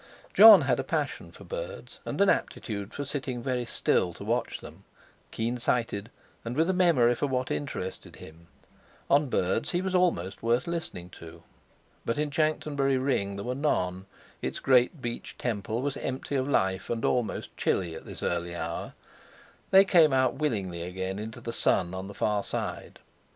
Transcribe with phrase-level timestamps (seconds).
[0.33, 4.59] Jon had a passion for birds, and an aptitude for sitting very still to watch
[4.59, 4.83] them;
[5.29, 6.09] keen sighted,
[6.43, 8.47] and with a memory for what interested him,
[9.11, 11.43] on birds he was almost worth listening to.
[12.03, 17.05] But in Chanctonbury Ring there were none—its great beech temple was empty of life, and
[17.05, 18.95] almost chilly at this early hour;
[19.69, 22.97] they came out willingly again into the sun on the far side.